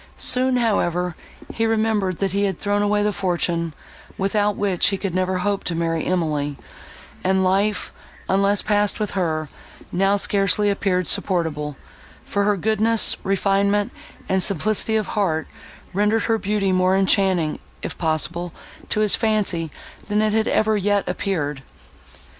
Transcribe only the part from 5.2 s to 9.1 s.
hope to marry Emily; and life, unless passed